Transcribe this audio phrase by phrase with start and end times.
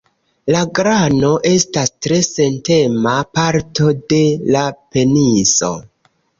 [0.53, 4.25] La glano estas tre sentema parto de
[4.59, 4.67] la
[4.99, 5.75] peniso.